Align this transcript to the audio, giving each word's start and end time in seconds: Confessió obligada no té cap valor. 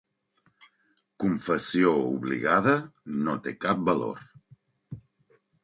Confessió 1.23 1.91
obligada 2.15 2.75
no 3.29 3.39
té 3.49 3.55
cap 3.69 3.87
valor. 3.93 4.27